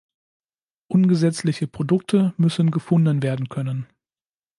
[0.87, 3.85] Ungesetzliche Produkte müssen gefunden werden können.